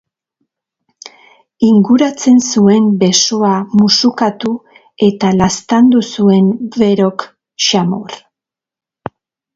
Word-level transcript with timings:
Inguratzen 1.67 2.39
zuen 2.53 2.87
besoa 3.03 3.51
musukatu 3.81 4.55
eta 5.11 5.33
laztandu 5.43 6.03
zuen 6.15 6.49
Verok, 6.81 7.27
xamur. 7.69 8.17